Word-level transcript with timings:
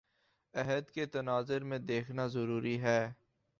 عہد 0.53 0.89
کے 0.91 1.05
تناظر 1.05 1.63
میں 1.63 1.79
دیکھنا 1.79 2.27
ضروری 2.27 2.79
ہے 2.81 3.01